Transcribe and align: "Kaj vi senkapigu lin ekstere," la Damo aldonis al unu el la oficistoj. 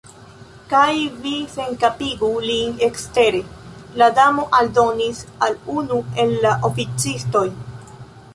"Kaj 0.69 0.93
vi 1.25 1.33
senkapigu 1.55 2.29
lin 2.45 2.73
ekstere," 2.87 3.43
la 4.03 4.09
Damo 4.21 4.47
aldonis 4.61 5.21
al 5.49 5.55
unu 5.79 6.01
el 6.25 6.35
la 6.49 6.57
oficistoj. 6.73 7.47